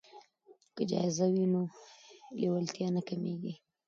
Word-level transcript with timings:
که 0.75 0.81
جایزه 0.89 1.25
وي 1.33 1.45
نو 1.53 1.61
لیوالتیا 2.39 2.87
نه 2.95 3.01
کمیږي. 3.09 3.53